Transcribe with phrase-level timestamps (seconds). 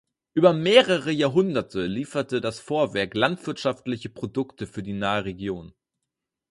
[0.33, 5.75] Über mehrere Jahrhunderte lieferte das Vorwerk landwirtschaftliche Produkte für die nahe Region.